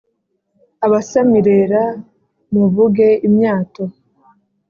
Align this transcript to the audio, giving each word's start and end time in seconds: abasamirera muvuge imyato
abasamirera 0.85 1.83
muvuge 2.53 3.07
imyato 3.27 3.83